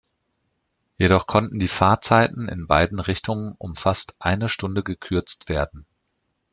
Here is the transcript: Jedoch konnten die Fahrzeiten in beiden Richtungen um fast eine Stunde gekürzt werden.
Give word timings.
Jedoch 0.95 1.27
konnten 1.27 1.59
die 1.59 1.67
Fahrzeiten 1.67 2.49
in 2.49 2.65
beiden 2.65 2.99
Richtungen 2.99 3.53
um 3.59 3.75
fast 3.75 4.15
eine 4.19 4.49
Stunde 4.49 4.81
gekürzt 4.81 5.47
werden. 5.47 5.85